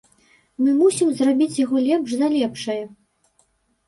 Мы 0.61 0.69
мусім 0.77 1.11
зрабіць 1.19 1.57
яго 1.65 1.83
лепш 1.87 2.15
за 2.21 2.27
лепшае. 2.37 2.79